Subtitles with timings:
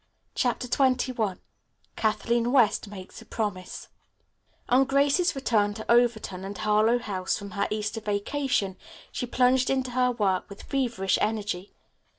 [0.33, 1.37] CHAPTER XXI
[1.95, 3.87] KATHLEEN WEST MAKES A PROMISE
[4.67, 8.77] On Grace's return to Overton and Harlowe House from her Easter vacation
[9.11, 11.75] she plunged into her work with feverish energy.